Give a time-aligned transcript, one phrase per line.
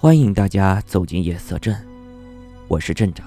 [0.00, 1.76] 欢迎大家走进夜色镇，
[2.68, 3.26] 我是镇长。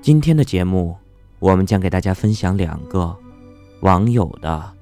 [0.00, 0.96] 今天的节目，
[1.40, 3.14] 我们将给大家分享两个
[3.80, 4.72] 网友的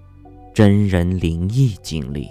[0.55, 2.29] 真人灵异经历。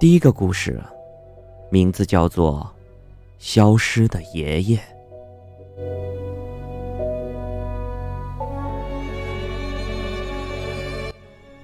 [0.00, 0.82] 第一个故事，
[1.68, 2.74] 名字叫做
[3.38, 4.78] 《消失的爷爷》。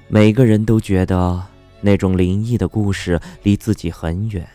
[0.06, 1.42] 每个人都觉得
[1.82, 4.48] 那种灵异的故事离自己很远，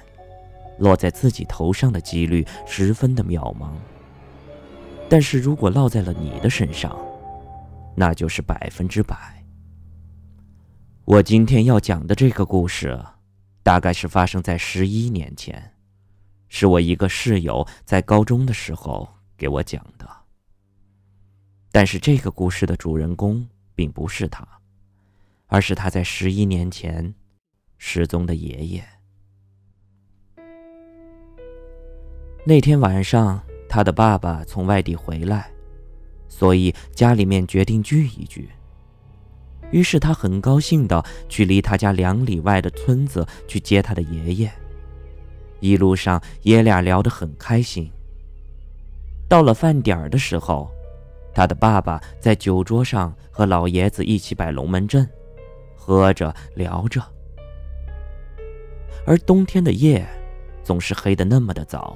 [0.80, 3.72] 落在自己头上的几率十分的渺茫。
[5.09, 6.98] 但是如果落在了你的身上，
[7.95, 9.16] 那就是百分之百。
[11.05, 12.98] 我今天要讲的这个故事，
[13.64, 15.73] 大概是发生在十一年前，
[16.50, 20.09] 是我一个室友在高中的时候给我讲的。
[21.72, 24.45] 但是这个故事的主人公并不是他。
[25.48, 27.14] 而是他在十一年前
[27.78, 28.84] 失踪的爷爷。
[32.45, 35.52] 那天晚上，他的爸爸从外地回来，
[36.30, 38.50] 所以家里面决定聚一聚。
[39.72, 44.52] 于是他很高兴的去离他家两里外的村子去接他的爷爷。
[45.59, 47.92] 一路上，爷俩聊得很开心。
[49.28, 50.72] 到了饭点儿的时候，
[51.34, 55.06] 他的爸爸在酒桌上和老爷子一起摆龙门阵。
[55.88, 57.02] 喝着聊着，
[59.05, 60.05] 而冬天的夜
[60.61, 61.95] 总是黑得那么的早，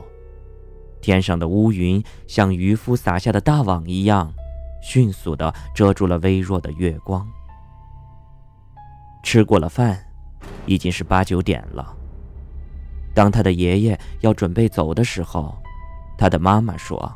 [1.02, 4.34] 天上的乌云像渔夫撒下的大网一样，
[4.82, 7.28] 迅速的遮住了微弱的月光。
[9.24, 10.02] 吃过了饭，
[10.66, 11.94] 已经是八九点了。
[13.14, 15.54] 当他的爷爷要准备走的时候，
[16.18, 17.14] 他的妈妈说：“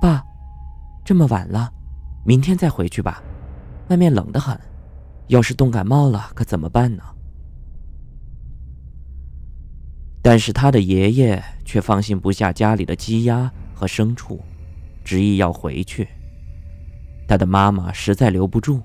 [0.00, 0.24] 爸，
[1.04, 1.70] 这么晚了，
[2.24, 3.22] 明天再回去吧。”
[3.92, 4.58] 外面冷得很，
[5.26, 7.02] 要是冻感冒了可怎么办呢？
[10.22, 14.40] 但是他的爷爷却放心不下家里的鸡鸭和牲畜，
[15.04, 16.08] 执意要回去。
[17.28, 18.80] 他的妈妈实在留不住，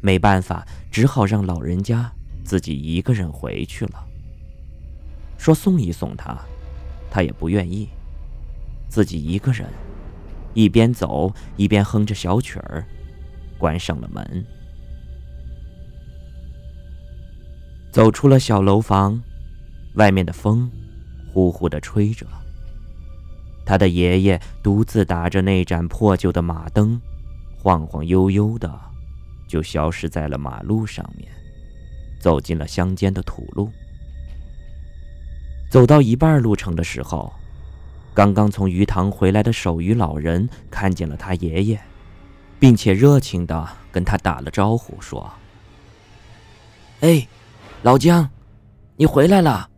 [0.00, 2.10] 没办法，只好让老人家
[2.42, 4.02] 自己一个人回去了。
[5.36, 6.38] 说送一送他，
[7.10, 7.86] 他也不愿意，
[8.88, 9.68] 自己一个人，
[10.54, 12.82] 一边走一边哼着小曲儿。
[13.62, 14.44] 关上了门，
[17.92, 19.22] 走出了小楼房，
[19.94, 20.68] 外面的风
[21.32, 22.26] 呼呼的吹着。
[23.64, 27.00] 他的爷爷独自打着那盏破旧的马灯，
[27.56, 28.68] 晃晃悠悠的，
[29.46, 31.30] 就消失在了马路上面，
[32.20, 33.70] 走进了乡间的土路。
[35.70, 37.32] 走到一半路程的时候，
[38.12, 41.80] 刚刚从鱼塘回来的守鱼老人看见了他爷爷。
[42.62, 45.28] 并且热情的跟他打了招呼，说
[47.02, 47.26] ：“哎，
[47.82, 48.30] 老姜，
[48.94, 49.68] 你回来了。”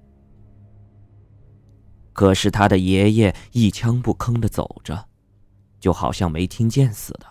[2.13, 5.07] 可是他的爷爷一腔不吭的走着，
[5.81, 7.27] 就好像没听见似的。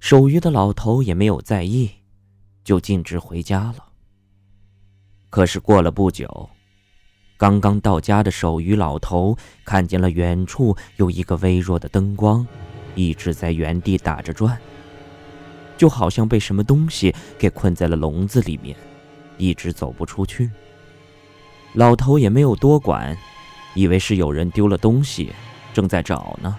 [0.00, 1.90] 守鱼的老头也没有在意，
[2.64, 3.88] 就径直回家了。
[5.28, 6.48] 可是过了不久，
[7.36, 9.36] 刚刚到家的守鱼老头
[9.66, 12.46] 看见了远处有一个微弱的灯光。
[12.94, 14.58] 一直在原地打着转，
[15.76, 18.76] 就好像被什么东西给困在了笼子里面，
[19.36, 20.50] 一直走不出去。
[21.74, 23.16] 老头也没有多管，
[23.74, 25.32] 以为是有人丢了东西，
[25.72, 26.56] 正在找呢，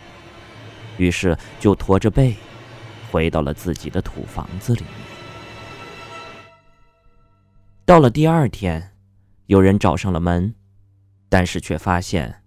[0.98, 2.36] 于是就驼着背，
[3.12, 4.92] 回到了自己的土房子里面。
[7.86, 8.92] 到了第二天，
[9.46, 10.54] 有人找上了门，
[11.30, 12.42] 但是却发现，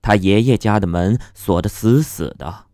[0.00, 2.66] 他爷爷家的门锁得死死的。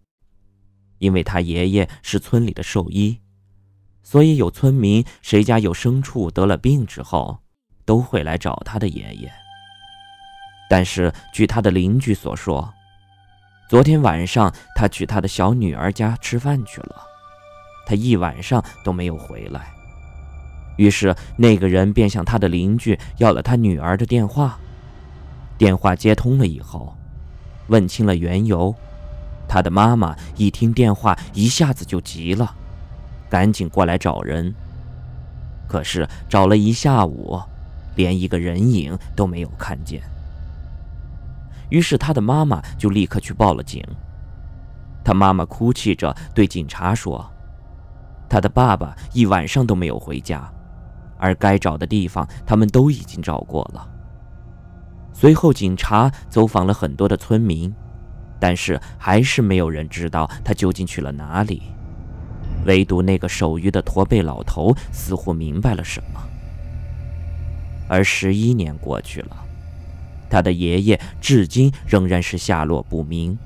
[0.98, 3.18] 因为他爷爷是村里的兽医，
[4.02, 7.38] 所以有村民谁家有牲畜得了病之后，
[7.84, 9.32] 都会来找他的爷爷。
[10.68, 12.72] 但是据他的邻居所说，
[13.68, 17.02] 昨天晚上他去他的小女儿家吃饭去了，
[17.86, 19.72] 他一晚上都没有回来。
[20.76, 24.58] 于是那个人便向他的邻居要了他女儿的电话，
[25.56, 26.96] 电话接通了以后，
[27.68, 28.74] 问清了缘由。
[29.58, 32.54] 他的妈妈一听电话，一下子就急了，
[33.28, 34.54] 赶紧过来找人。
[35.66, 37.36] 可是找了一下午，
[37.96, 40.00] 连一个人影都没有看见。
[41.70, 43.84] 于是他的妈妈就立刻去报了警。
[45.02, 47.28] 他妈妈哭泣着对警察说
[48.30, 50.48] ：“他的爸爸一晚上都没有回家，
[51.18, 53.88] 而该找的地方他们都已经找过了。”
[55.12, 57.74] 随后，警察走访了很多的村民。
[58.40, 61.62] 但是还是没有人知道他究竟去了哪里。
[62.64, 66.20] 唯独那个守鱼的驼背老头似乎明白了什么。
[67.88, 69.36] 而十一年过去了，
[70.28, 73.38] 他的爷爷至今仍然是下落不明。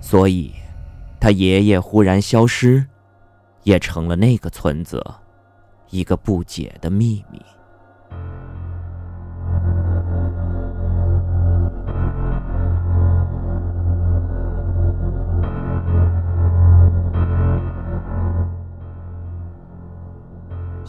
[0.00, 0.52] 所以，
[1.18, 2.86] 他爷爷忽然消失，
[3.64, 5.04] 也成了那个村子
[5.90, 7.42] 一个不解的秘密。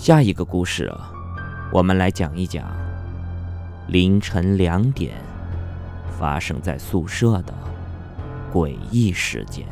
[0.09, 0.91] 下一个故事，
[1.71, 2.65] 我们来讲一讲
[3.89, 5.13] 凌晨两点
[6.17, 7.53] 发生在宿舍的
[8.51, 9.67] 诡异事件。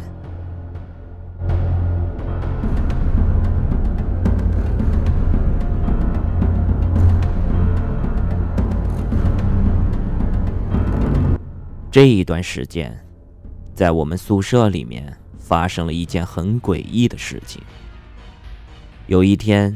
[11.90, 12.96] 这一段时间，
[13.74, 17.60] 在我们宿舍里面发生了一件很诡异的事情。
[19.08, 19.76] 有一天。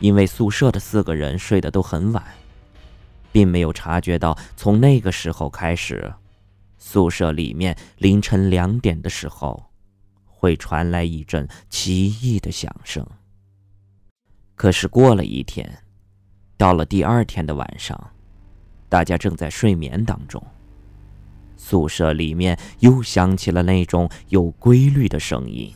[0.00, 2.22] 因为宿舍的四个人睡得都很晚，
[3.32, 6.12] 并没有察觉到从那个时候开始，
[6.78, 9.64] 宿舍里面凌晨两点的时候，
[10.26, 13.06] 会传来一阵奇异的响声。
[14.54, 15.78] 可是过了一天，
[16.56, 18.12] 到了第二天的晚上，
[18.88, 20.44] 大家正在睡眠当中，
[21.56, 25.72] 宿舍里面又响起了那种有规律的声音，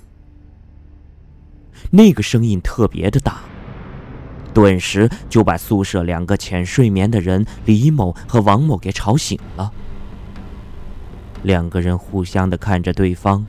[1.91, 3.43] 那个声音特别的大。
[4.55, 9.73] 顿时就把宿舍两个浅睡眠的人李某和王某给吵醒了。
[11.45, 13.47] 两个人互相的看着对方，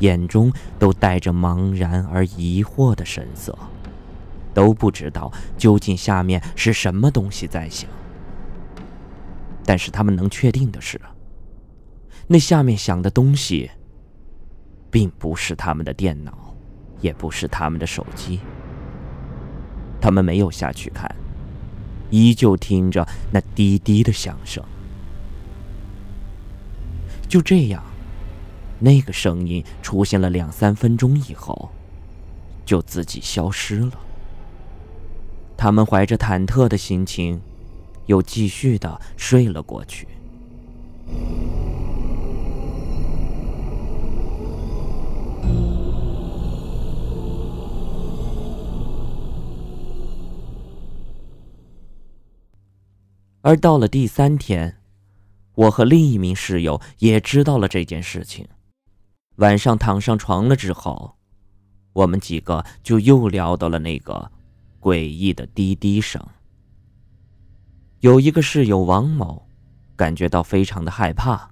[0.00, 3.56] 眼中都带着茫然而疑惑的神色，
[4.52, 7.88] 都不知道究竟下面是什么东西在响。
[9.64, 11.00] 但是他们能确定的是，
[12.26, 13.70] 那下面响的东西，
[14.90, 16.54] 并不是他们的电脑，
[17.00, 18.40] 也不是他们的手机。
[20.00, 21.14] 他们没有下去看，
[22.10, 24.64] 依旧听着那滴滴的响声。
[27.28, 27.82] 就这样，
[28.78, 31.70] 那个声音出现了两三分钟以后，
[32.64, 33.92] 就自己消失了。
[35.56, 37.40] 他们怀着忐忑的心情，
[38.06, 40.08] 又继续的睡了过去。
[53.42, 54.82] 而到了第三天，
[55.54, 58.46] 我和另一名室友也知道了这件事情。
[59.36, 61.16] 晚上躺上床了之后，
[61.94, 64.30] 我们几个就又聊到了那个
[64.78, 66.22] 诡异的滴滴声。
[68.00, 69.46] 有一个室友王某
[69.96, 71.50] 感觉到非常的害怕，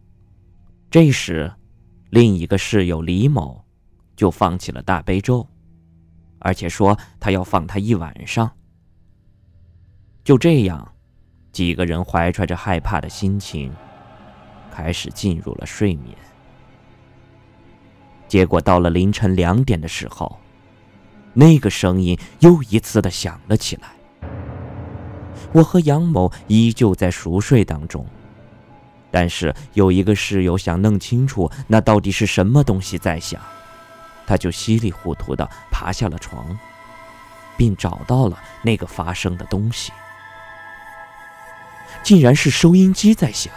[0.90, 1.50] 这时，
[2.10, 3.64] 另一个室友李某
[4.14, 5.46] 就放起了大悲咒，
[6.40, 8.50] 而且说他要放他一晚上。
[10.22, 10.94] 就这样。
[11.52, 13.72] 几个人怀揣着害怕的心情，
[14.70, 16.16] 开始进入了睡眠。
[18.28, 20.38] 结果到了凌晨两点的时候，
[21.32, 23.88] 那个声音又一次的响了起来。
[25.52, 28.04] 我和杨某依旧在熟睡当中，
[29.10, 33.40] 但是有一个室友想弄清楚那到底是什么东西在响，
[34.26, 36.56] 他就稀里糊涂的爬下了床，
[37.56, 39.90] 并找到了那个发声的东西。
[42.02, 43.52] 竟然是收音机在响，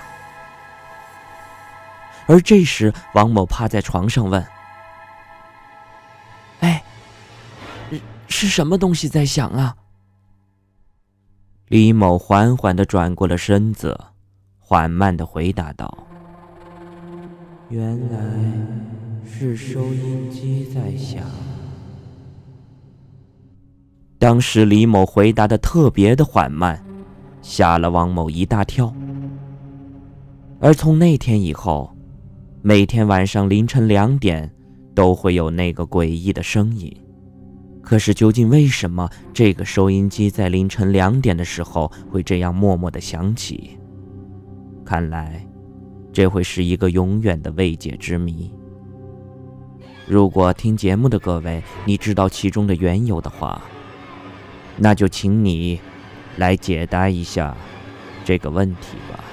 [2.27, 4.45] 而这时，王某趴在床上问
[6.59, 6.83] ：“哎，
[8.27, 9.75] 是什么东西在响啊？”
[11.69, 13.97] 李某缓缓的转过了身子，
[14.59, 16.05] 缓慢的回答道
[17.69, 18.19] ：“原来
[19.25, 21.23] 是收音机在响。”
[24.19, 26.83] 当时，李某回答的特别的缓慢。
[27.41, 28.93] 吓了王某一大跳。
[30.59, 31.95] 而从那天以后，
[32.61, 34.51] 每天晚上凌晨两点，
[34.93, 36.95] 都会有那个诡异的声音。
[37.81, 43.77] 可是究竟为什么这个收音机在凌晨两点的时候会这样默默的响起？
[44.85, 45.43] 看来，
[46.13, 48.53] 这会是一个永远的未解之谜。
[50.07, 53.59] 如果听节目的各位你知道其中的缘由的话，
[54.77, 55.79] 那就请你。
[56.37, 57.55] 来解答一下
[58.23, 59.23] 这个问题吧。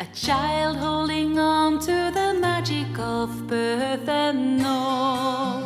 [0.00, 5.57] a child holding on to the magic of birth and all.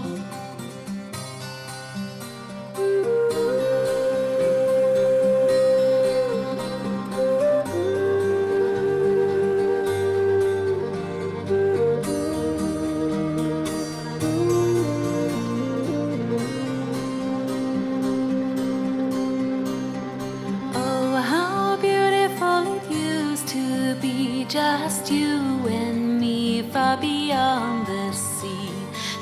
[26.97, 28.71] Beyond the sea.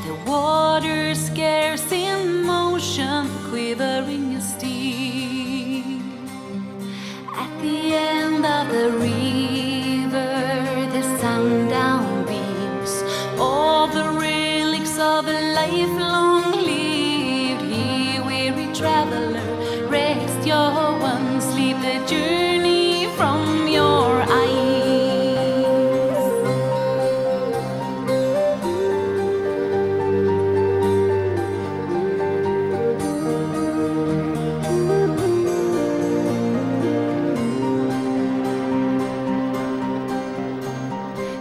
[0.06, 4.29] The water scarce in motion, quivering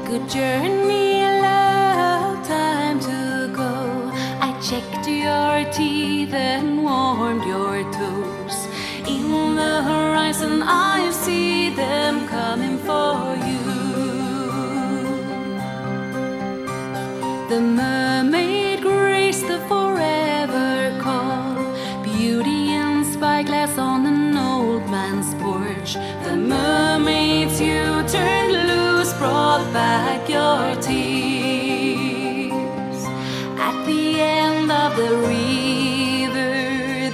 [0.09, 4.11] Good journey, love, time to go.
[4.41, 8.57] I checked your teeth and warmed your toes.
[9.07, 13.61] In the horizon, I see them coming for you.
[17.49, 21.53] The mermaid graced the forever call.
[22.03, 25.93] Beauty and spyglass on an old man's porch.
[26.23, 28.68] The mermaids you turned
[29.19, 32.09] brought back your tears.
[33.67, 36.55] At the end of the river,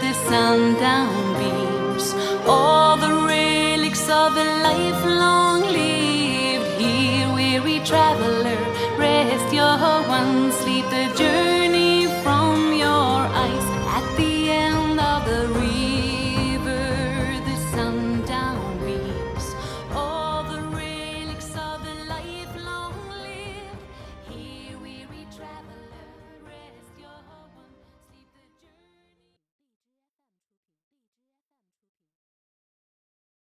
[0.05, 2.05] the sundown beams.
[2.45, 8.61] All the relics of a life long lived here, weary traveler.
[8.99, 9.77] Rest your
[10.17, 11.54] one sleep, the journey